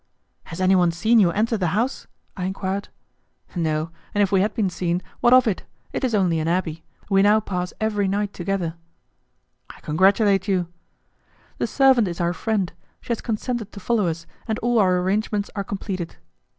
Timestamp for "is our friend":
12.07-12.73